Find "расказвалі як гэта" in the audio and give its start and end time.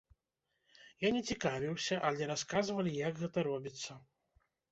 2.33-3.39